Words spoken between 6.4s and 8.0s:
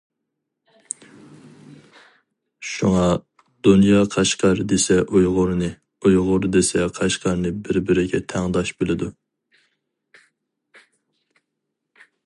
دېسە قەشقەرنى بىر